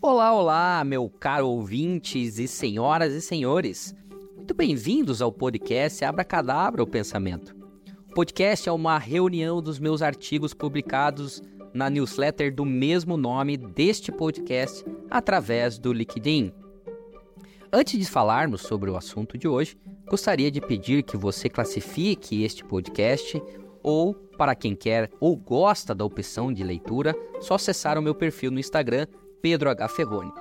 [0.00, 3.92] Olá, olá, meu caro ouvintes e senhoras e senhores.
[4.36, 7.52] Muito bem-vindos ao podcast Abracadabra o Pensamento.
[8.08, 11.42] O podcast é uma reunião dos meus artigos publicados
[11.74, 16.52] na newsletter do mesmo nome deste podcast através do LinkedIn.
[17.72, 19.76] Antes de falarmos sobre o assunto de hoje,
[20.08, 23.42] gostaria de pedir que você classifique este podcast
[23.82, 28.52] ou, para quem quer ou gosta da opção de leitura, só acessar o meu perfil
[28.52, 29.08] no Instagram
[29.42, 29.88] Pedro H.
[29.88, 30.32] Ferroni.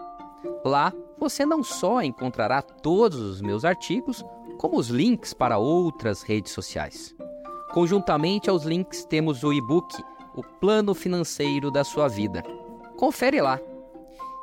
[0.63, 4.23] Lá você não só encontrará todos os meus artigos,
[4.57, 7.15] como os links para outras redes sociais.
[7.73, 10.03] Conjuntamente aos links temos o e-book
[10.35, 12.43] O Plano Financeiro da Sua Vida.
[12.97, 13.59] Confere lá.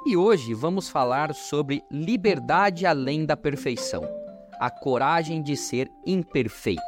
[0.07, 4.03] E hoje vamos falar sobre liberdade além da perfeição,
[4.59, 6.83] a coragem de ser imperfeito.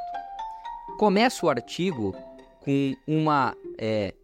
[0.99, 2.15] Começo o artigo
[2.61, 4.15] com uma é,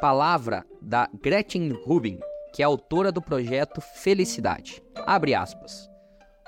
[0.00, 2.18] palavra da Gretchen Rubin,
[2.52, 4.82] que é autora do projeto Felicidade.
[5.06, 5.90] Abre aspas.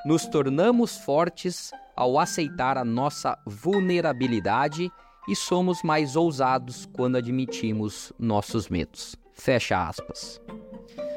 [0.04, 4.90] Nos tornamos fortes ao aceitar a nossa vulnerabilidade
[5.26, 9.16] e somos mais ousados quando admitimos nossos medos.
[9.32, 10.40] Fecha aspas.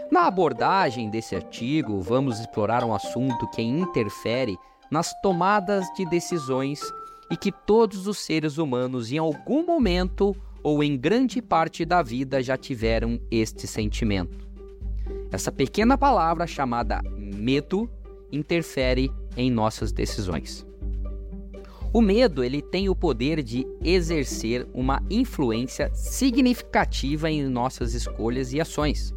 [0.10, 4.58] Na abordagem desse artigo, vamos explorar um assunto que interfere
[4.90, 6.80] nas tomadas de decisões
[7.30, 10.34] e que todos os seres humanos, em algum momento
[10.64, 14.47] ou em grande parte da vida, já tiveram este sentimento
[15.32, 17.90] essa pequena palavra chamada medo
[18.32, 20.66] interfere em nossas decisões.
[21.94, 28.60] O medo ele tem o poder de exercer uma influência significativa em nossas escolhas e
[28.60, 29.14] ações.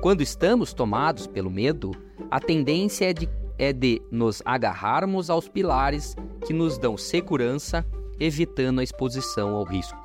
[0.00, 1.90] Quando estamos tomados pelo medo,
[2.30, 6.14] a tendência é de, é de nos agarrarmos aos pilares
[6.46, 7.84] que nos dão segurança,
[8.20, 9.98] evitando a exposição ao risco.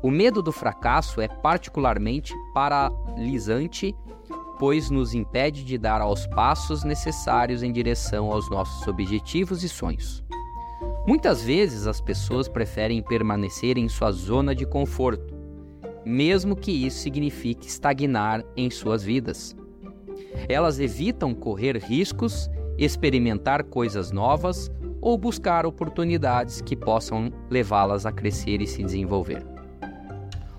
[0.00, 3.94] O medo do fracasso é particularmente paralisante
[4.58, 10.22] pois nos impede de dar aos passos necessários em direção aos nossos objetivos e sonhos.
[11.06, 15.34] Muitas vezes as pessoas preferem permanecer em sua zona de conforto,
[16.04, 19.56] mesmo que isso signifique estagnar em suas vidas.
[20.48, 28.60] Elas evitam correr riscos, experimentar coisas novas ou buscar oportunidades que possam levá-las a crescer
[28.60, 29.46] e se desenvolver.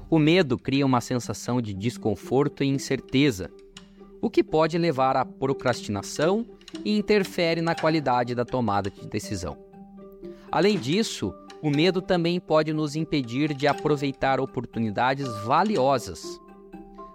[0.09, 3.51] O medo cria uma sensação de desconforto e incerteza,
[4.21, 6.45] o que pode levar à procrastinação
[6.83, 9.57] e interfere na qualidade da tomada de decisão.
[10.51, 16.39] Além disso, o medo também pode nos impedir de aproveitar oportunidades valiosas.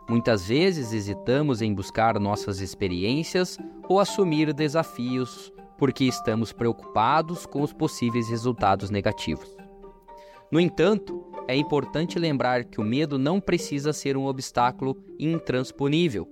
[0.09, 7.73] Muitas vezes hesitamos em buscar nossas experiências ou assumir desafios porque estamos preocupados com os
[7.73, 9.49] possíveis resultados negativos.
[10.51, 16.29] No entanto, é importante lembrar que o medo não precisa ser um obstáculo intransponível.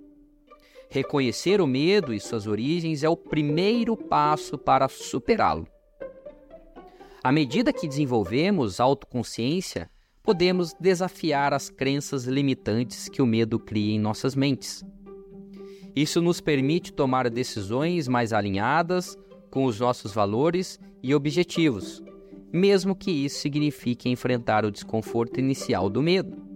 [0.93, 5.67] Reconhecer o medo e suas origens é o primeiro passo para superá-lo.
[7.25, 9.91] À medida que desenvolvemos autoconsciência,
[10.23, 14.85] podemos desafiar as crenças limitantes que o medo cria em nossas mentes.
[15.97, 19.17] Isso nos permite tomar decisões mais alinhadas
[19.51, 22.03] com os nossos valores e objetivos,
[22.53, 26.52] mesmo que isso signifique enfrentar o desconforto inicial do medo.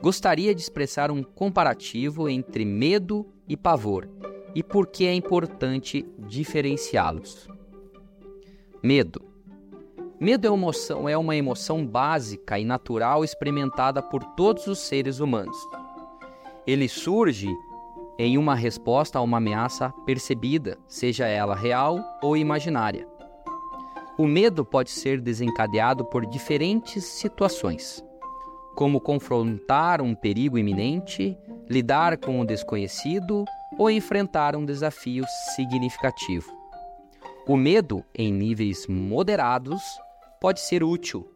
[0.00, 4.08] Gostaria de expressar um comparativo entre medo e pavor
[4.54, 7.48] e por que é importante diferenciá-los.
[8.82, 9.20] Medo.
[10.20, 15.18] Medo é uma, emoção, é uma emoção básica e natural experimentada por todos os seres
[15.18, 15.56] humanos.
[16.64, 17.48] Ele surge
[18.18, 23.06] em uma resposta a uma ameaça percebida, seja ela real ou imaginária.
[24.16, 28.04] O medo pode ser desencadeado por diferentes situações,
[28.78, 31.36] como confrontar um perigo iminente,
[31.68, 33.44] lidar com o desconhecido
[33.76, 35.24] ou enfrentar um desafio
[35.56, 36.48] significativo.
[37.44, 39.82] O medo, em níveis moderados,
[40.40, 41.28] pode ser útil,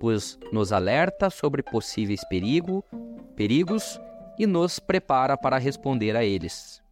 [0.00, 2.84] pois nos alerta sobre possíveis perigo,
[3.36, 4.00] perigos
[4.36, 6.82] e nos prepara para responder a eles.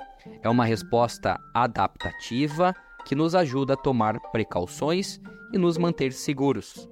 [0.40, 2.72] É uma resposta adaptativa
[3.04, 5.20] que nos ajuda a tomar precauções
[5.52, 6.88] e nos manter seguros.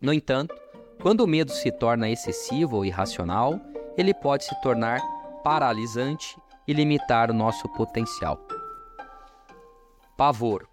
[0.00, 0.54] No entanto,
[1.00, 3.58] quando o medo se torna excessivo ou irracional,
[3.96, 5.00] ele pode se tornar
[5.42, 6.36] paralisante
[6.68, 8.38] e limitar o nosso potencial.
[10.16, 10.68] Pavor.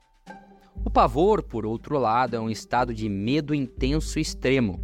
[0.86, 4.80] O pavor, por outro lado, é um estado de medo intenso extremo.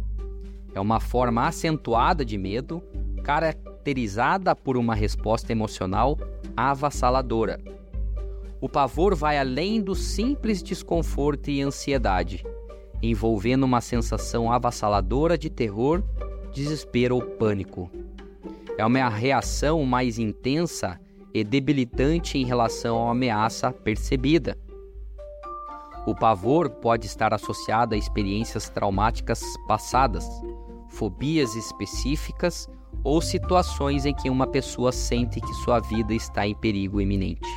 [0.74, 2.82] É uma forma acentuada de medo,
[3.22, 6.18] caracterizada por uma resposta emocional
[6.56, 7.60] avassaladora.
[8.60, 12.42] O pavor vai além do simples desconforto e ansiedade,
[13.10, 16.02] envolvendo uma sensação avassaladora de terror,
[16.52, 17.90] desespero ou pânico.
[18.78, 21.00] É uma reação mais intensa
[21.32, 24.56] e debilitante em relação à ameaça percebida.
[26.06, 30.28] O pavor pode estar associado a experiências traumáticas passadas,
[30.88, 32.68] fobias específicas
[33.02, 37.48] ou situações em que uma pessoa sente que sua vida está em perigo iminente.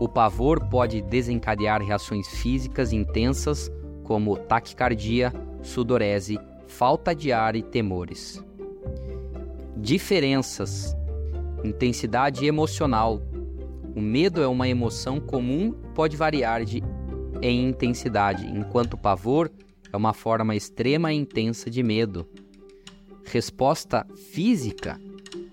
[0.00, 3.70] O pavor pode desencadear reações físicas intensas
[4.04, 8.44] como taquicardia, sudorese, falta de ar e temores.
[9.76, 10.94] Diferenças:
[11.64, 13.20] intensidade emocional.
[13.96, 16.82] O medo é uma emoção comum, pode variar de,
[17.40, 19.50] em intensidade, enquanto o pavor
[19.92, 22.26] é uma forma extrema e intensa de medo.
[23.24, 25.00] Resposta física: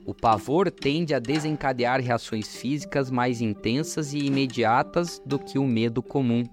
[0.05, 6.01] o pavor tende a desencadear reações físicas mais intensas e imediatas do que o medo
[6.01, 6.43] comum.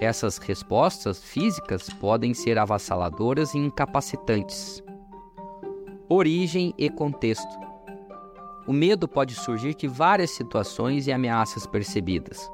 [0.00, 4.82] Essas respostas físicas podem ser avassaladoras e incapacitantes.
[6.08, 7.58] Origem e contexto.
[8.66, 12.50] O medo pode surgir de várias situações e ameaças percebidas,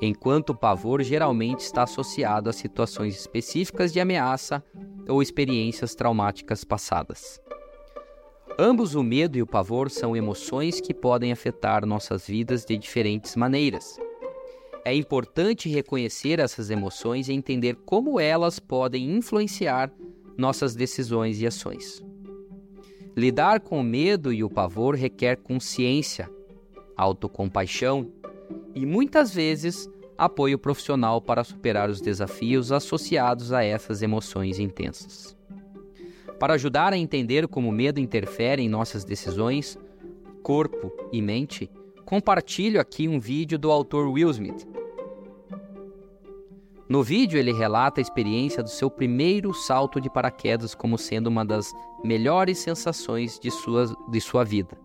[0.00, 4.62] enquanto o pavor geralmente está associado a situações específicas de ameaça
[5.08, 7.40] ou experiências traumáticas passadas.
[8.58, 13.34] Ambos o medo e o pavor são emoções que podem afetar nossas vidas de diferentes
[13.34, 13.98] maneiras.
[14.84, 19.90] É importante reconhecer essas emoções e entender como elas podem influenciar
[20.36, 22.04] nossas decisões e ações.
[23.16, 26.28] Lidar com o medo e o pavor requer consciência,
[26.96, 28.12] autocompaixão
[28.74, 29.88] e muitas vezes
[30.18, 35.34] apoio profissional para superar os desafios associados a essas emoções intensas.
[36.38, 39.78] Para ajudar a entender como o medo interfere em nossas decisões,
[40.42, 41.70] corpo e mente,
[42.04, 44.66] compartilho aqui um vídeo do autor Will Smith.
[46.88, 51.44] No vídeo, ele relata a experiência do seu primeiro salto de paraquedas como sendo uma
[51.44, 51.72] das
[52.04, 54.78] melhores sensações de sua, de sua vida.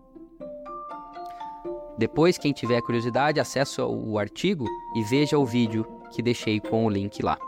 [1.98, 4.64] Depois, quem tiver curiosidade, acesse o artigo
[4.96, 7.38] e veja o vídeo que deixei com o link lá.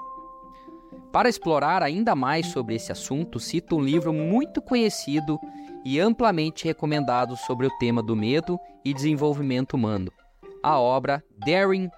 [1.13, 5.39] Para explorar ainda mais sobre esse assunto, cito um livro muito conhecido
[5.85, 10.11] e amplamente recomendado sobre o tema do medo e desenvolvimento humano,
[10.63, 11.91] a obra Daring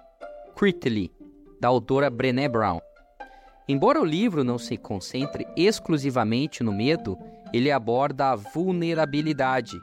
[0.53, 1.13] Critically,
[1.61, 2.81] da autora Brené Brown.
[3.69, 7.17] Embora o livro não se concentre exclusivamente no medo,
[7.53, 9.77] ele aborda a vulnerabilidade,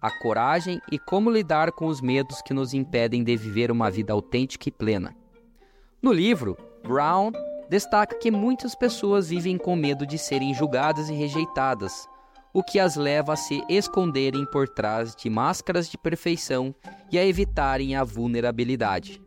[0.00, 4.12] a coragem e como lidar com os medos que nos impedem de viver uma vida
[4.12, 5.16] autêntica e plena.
[6.00, 7.32] No livro, Brown
[7.68, 12.08] destaca que muitas pessoas vivem com medo de serem julgadas e rejeitadas,
[12.52, 16.74] o que as leva a se esconderem por trás de máscaras de perfeição
[17.12, 19.20] e a evitarem a vulnerabilidade.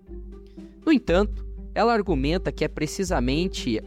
[0.86, 3.82] No entanto, ela argumenta que é precisamente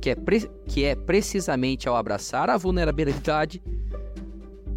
[0.00, 3.62] que é, pre, que é precisamente ao abraçar a vulnerabilidade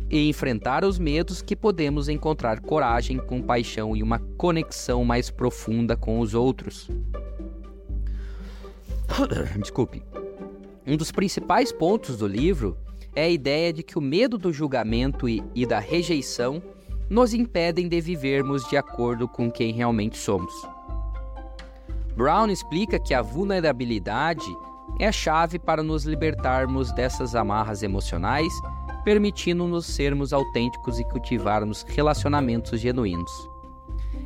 [0.09, 6.19] e enfrentar os medos que podemos encontrar coragem, compaixão e uma conexão mais profunda com
[6.19, 6.89] os outros.
[9.59, 10.03] Desculpe.
[10.85, 12.77] Um dos principais pontos do livro
[13.15, 16.61] é a ideia de que o medo do julgamento e, e da rejeição
[17.09, 20.53] nos impedem de vivermos de acordo com quem realmente somos.
[22.15, 24.45] Brown explica que a vulnerabilidade
[24.99, 28.53] é a chave para nos libertarmos dessas amarras emocionais,
[29.03, 33.31] permitindo-nos sermos autênticos e cultivarmos relacionamentos genuínos.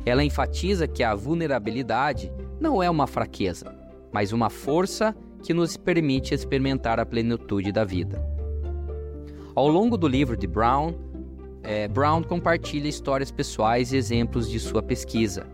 [0.04, 6.34] Ela enfatiza que a vulnerabilidade não é uma fraqueza, mas uma força que nos permite
[6.34, 8.22] experimentar a plenitude da vida.
[9.54, 10.94] Ao longo do livro de Brown,
[11.62, 15.46] é, Brown compartilha histórias pessoais e exemplos de sua pesquisa,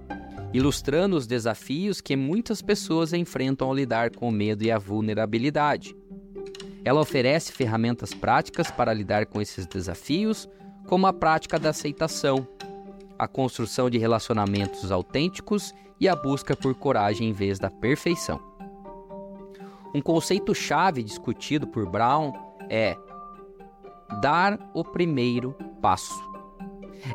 [0.52, 5.96] ilustrando os desafios que muitas pessoas enfrentam ao lidar com o medo e a vulnerabilidade.
[6.84, 10.48] Ela oferece ferramentas práticas para lidar com esses desafios,
[10.86, 12.46] como a prática da aceitação,
[13.24, 18.40] a construção de relacionamentos autênticos e a busca por coragem em vez da perfeição.
[19.94, 22.32] Um conceito-chave discutido por Brown
[22.68, 22.96] é
[24.20, 26.14] dar o primeiro passo.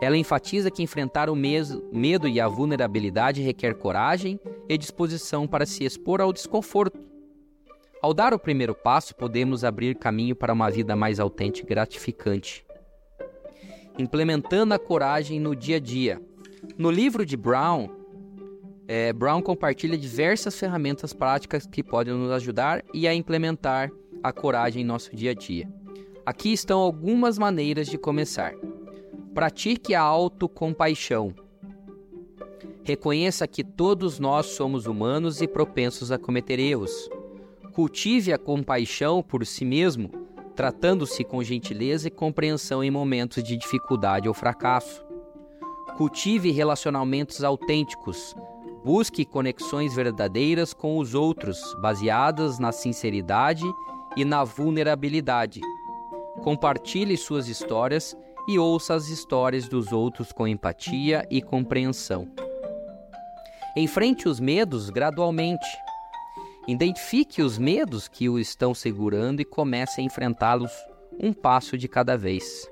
[0.02, 5.84] Ela enfatiza que enfrentar o medo e a vulnerabilidade requer coragem e disposição para se
[5.84, 7.00] expor ao desconforto.
[8.02, 12.66] Ao dar o primeiro passo, podemos abrir caminho para uma vida mais autêntica e gratificante.
[14.00, 16.22] Implementando a coragem no dia a dia.
[16.78, 17.90] No livro de Brown,
[18.88, 23.92] é, Brown compartilha diversas ferramentas práticas que podem nos ajudar e a implementar
[24.24, 25.70] a coragem em nosso dia a dia.
[26.26, 28.54] Aqui estão algumas maneiras de começar.
[29.34, 31.36] Pratique a autocompaixão.
[32.86, 37.10] Reconheça que todos nós somos humanos e propensos a cometer erros.
[37.74, 40.10] Cultive a compaixão por si mesmo,
[40.60, 45.06] tratando-se com gentileza e compreensão em momentos de dificuldade ou fracasso.
[45.96, 48.36] Cultive relacionamentos autênticos.
[48.84, 53.64] Busque conexões verdadeiras com os outros, baseadas na sinceridade
[54.18, 55.62] e na vulnerabilidade.
[56.44, 58.14] Compartilhe suas histórias
[58.46, 62.28] e ouça as histórias dos outros com empatia e compreensão.
[63.78, 65.89] Enfrente os medos gradualmente.
[66.70, 70.72] Identifique os medos que o estão segurando e comece a enfrentá-los
[71.20, 72.70] um passo de cada vez.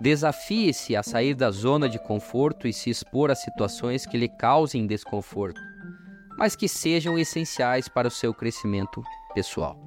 [0.00, 4.86] Desafie-se a sair da zona de conforto e se expor a situações que lhe causem
[4.86, 5.60] desconforto,
[6.38, 9.02] mas que sejam essenciais para o seu crescimento
[9.34, 9.78] pessoal.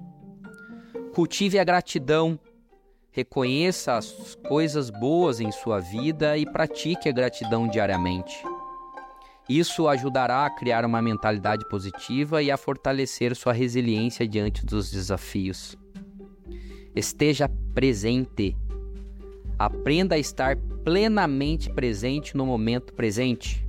[1.15, 2.39] Cultive a gratidão,
[3.09, 8.43] reconheça as coisas boas em sua vida e pratique a gratidão diariamente.
[9.51, 15.75] Isso ajudará a criar uma mentalidade positiva e a fortalecer sua resiliência diante dos desafios.
[16.95, 18.55] Esteja presente
[19.59, 20.55] Aprenda a estar
[20.85, 23.67] plenamente presente no momento presente,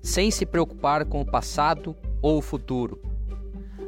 [0.00, 3.02] sem se preocupar com o passado ou o futuro.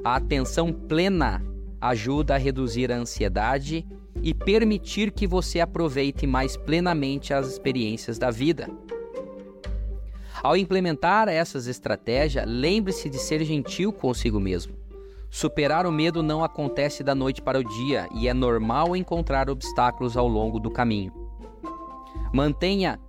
[0.03, 1.41] A atenção plena
[1.81, 3.87] ajuda a reduzir a ansiedade
[4.21, 8.69] e permitir que você aproveite mais plenamente as experiências da vida.
[10.43, 14.75] Ao implementar essas estratégias, lembre-se de ser gentil consigo mesmo.
[15.31, 20.17] Superar o medo não acontece da noite para o dia e é normal encontrar obstáculos
[20.17, 21.13] ao longo do caminho.
[22.35, 23.01] Mantenha,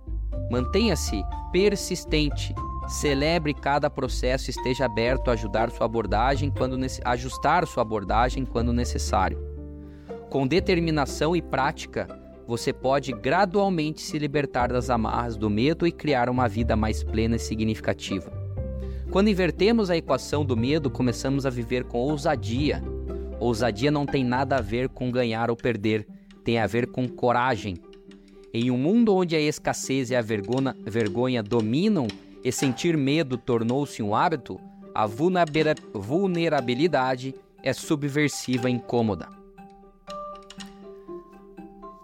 [0.48, 2.54] mantenha-se persistente.
[2.86, 9.38] Celebre cada processo, esteja aberto a ajudar sua abordagem quando ajustar sua abordagem quando necessário.
[10.30, 12.06] Com determinação e prática,
[12.46, 17.36] você pode gradualmente se libertar das amarras do medo e criar uma vida mais plena
[17.36, 18.32] e significativa.
[19.10, 22.82] Quando invertemos a equação do medo, começamos a viver com ousadia.
[23.40, 26.06] Ousadia não tem nada a ver com ganhar ou perder,
[26.42, 27.78] tem a ver com coragem,
[28.56, 32.06] em um mundo onde a escassez e a vergonha, vergonha dominam
[32.44, 34.60] e sentir medo tornou-se um hábito,
[34.94, 37.34] a vulnerabilidade
[37.64, 39.28] é subversiva e incômoda.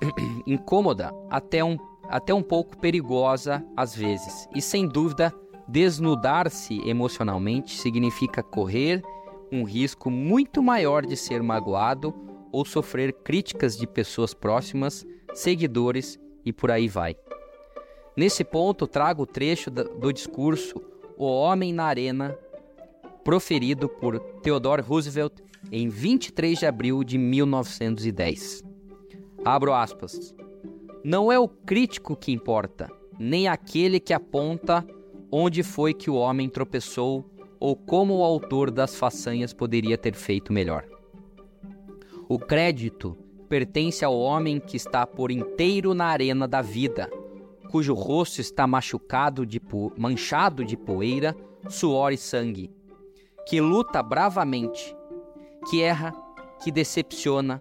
[0.47, 5.33] incômoda, até um, até um pouco perigosa às vezes, e sem dúvida,
[5.69, 9.03] desnudar-se emocionalmente significa correr
[9.53, 12.15] um risco muito maior de ser magoado
[12.53, 17.17] ou sofrer críticas de pessoas próximas, seguidores e por aí vai.
[18.17, 20.83] Nesse ponto, trago o trecho do discurso
[21.17, 22.37] O Homem na Arena,
[23.23, 25.35] proferido por Theodore Roosevelt
[25.71, 28.70] em 23 de abril de 1910.
[29.45, 30.35] Abro aspas.
[31.03, 34.87] Não é o crítico que importa, nem aquele que aponta
[35.33, 37.25] onde foi que o homem tropeçou
[37.59, 40.85] ou como o autor das façanhas poderia ter feito melhor.
[42.29, 43.17] O crédito
[43.49, 47.11] pertence ao homem que está por inteiro na arena da vida,
[47.71, 49.61] cujo rosto está machucado de
[49.97, 51.37] manchado de poeira,
[51.69, 52.71] suor e sangue,
[53.47, 54.95] que luta bravamente,
[55.69, 56.13] que erra,
[56.63, 57.61] que decepciona,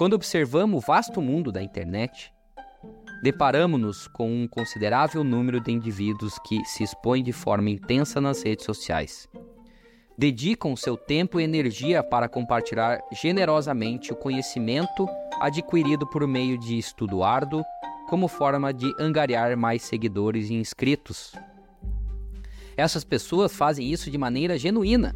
[0.00, 2.32] Quando observamos o vasto mundo da internet,
[3.22, 8.64] deparamos-nos com um considerável número de indivíduos que se expõem de forma intensa nas redes
[8.64, 9.28] sociais.
[10.16, 15.06] Dedicam seu tempo e energia para compartilhar generosamente o conhecimento
[15.38, 17.62] adquirido por meio de estudo árduo,
[18.08, 21.34] como forma de angariar mais seguidores e inscritos.
[22.74, 25.14] Essas pessoas fazem isso de maneira genuína,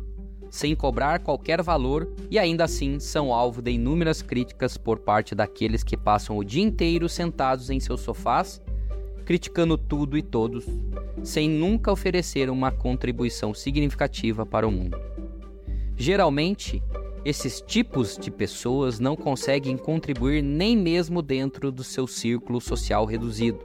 [0.54, 5.82] sem cobrar qualquer valor e ainda assim são alvo de inúmeras críticas por parte daqueles
[5.82, 8.62] que passam o dia inteiro sentados em seus sofás,
[9.24, 10.64] criticando tudo e todos,
[11.24, 14.96] sem nunca oferecer uma contribuição significativa para o mundo.
[15.96, 16.80] Geralmente,
[17.24, 23.58] esses tipos de pessoas não conseguem contribuir nem mesmo dentro do seu círculo social reduzido,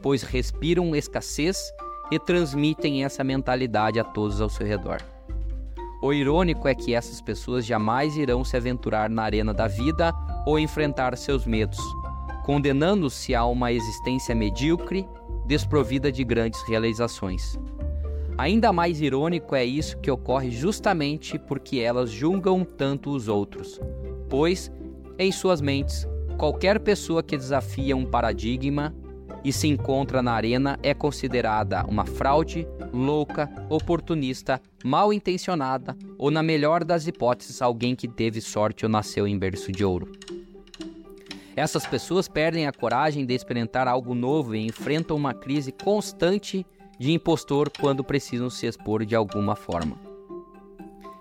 [0.00, 1.70] pois respiram escassez
[2.10, 5.15] e transmitem essa mentalidade a todos ao seu redor.
[6.02, 10.12] O irônico é que essas pessoas jamais irão se aventurar na arena da vida
[10.46, 11.78] ou enfrentar seus medos,
[12.44, 15.08] condenando-se a uma existência medíocre,
[15.46, 17.58] desprovida de grandes realizações.
[18.38, 23.80] Ainda mais irônico é isso que ocorre justamente porque elas julgam tanto os outros,
[24.28, 24.70] pois,
[25.18, 28.94] em suas mentes, qualquer pessoa que desafia um paradigma
[29.46, 36.42] e se encontra na arena é considerada uma fraude, louca, oportunista, mal intencionada ou, na
[36.42, 40.10] melhor das hipóteses, alguém que teve sorte ou nasceu em berço de ouro.
[41.54, 46.66] Essas pessoas perdem a coragem de experimentar algo novo e enfrentam uma crise constante
[46.98, 49.96] de impostor quando precisam se expor de alguma forma.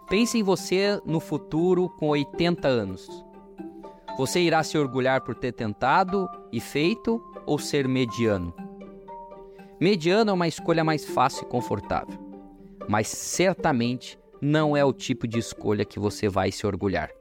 [0.10, 3.08] Pense em você no futuro com 80 anos.
[4.18, 8.54] Você irá se orgulhar por ter tentado e feito ou ser mediano?
[9.80, 12.18] Mediano é uma escolha mais fácil e confortável,
[12.88, 17.12] mas certamente não é o tipo de escolha que você vai se orgulhar.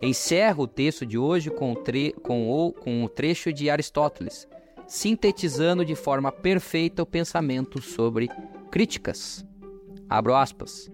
[0.00, 4.46] Encerro o texto de hoje com o, tre com o, com o trecho de Aristóteles,
[4.86, 8.28] sintetizando de forma perfeita o pensamento sobre
[8.70, 9.44] críticas.
[10.08, 10.90] Abro aspas.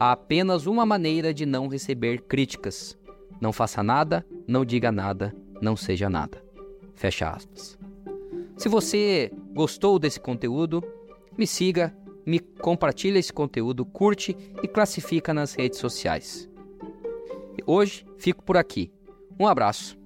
[0.00, 2.96] Há apenas uma maneira de não receber críticas.
[3.40, 6.47] Não faça nada, não diga nada, não seja nada.
[6.98, 7.78] Fecha aspas.
[8.56, 10.82] Se você gostou desse conteúdo,
[11.36, 16.50] me siga, me compartilha esse conteúdo, curte e classifica nas redes sociais.
[17.64, 18.92] Hoje fico por aqui.
[19.38, 19.96] Um abraço